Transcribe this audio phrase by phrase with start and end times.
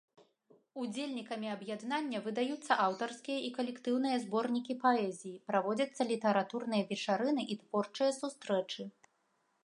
[0.83, 8.87] Удзельнікамі аб'яднання выдаюцца аўтарскія і калектыўныя зборнікі паэзіі, праводзяцца літаратурныя вечарыны і творчыя сустрэчы.